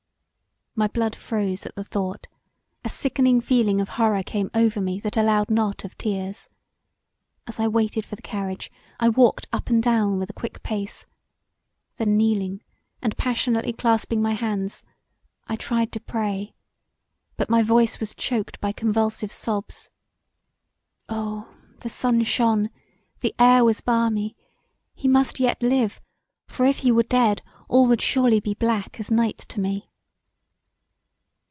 [0.73, 2.27] My blood froze at the thought:
[2.85, 6.47] a sickening feeling of horror came over me that allowed not of tears.
[7.45, 11.05] As I waited for the carriage I walked up and down with a quick pace;
[11.97, 12.63] then kneeling
[13.01, 14.81] and passionately clasping my hands
[15.45, 16.55] I tried to pray
[17.35, 19.89] but my voice was choked by convulsive sobs
[21.09, 22.69] Oh the sun shone[,]
[23.19, 24.37] the air was balmy
[24.95, 25.99] he must yet live
[26.47, 29.89] for if he were dead all would surely be black as night to me!